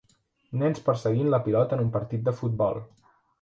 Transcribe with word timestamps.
Nens 0.61 0.81
perseguint 0.87 1.29
la 1.33 1.39
pilota 1.49 1.79
en 1.79 1.85
un 1.85 1.93
partit 1.99 2.25
de 2.31 2.35
futbol. 2.41 2.81